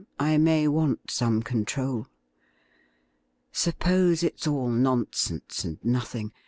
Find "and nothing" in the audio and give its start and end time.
5.63-6.33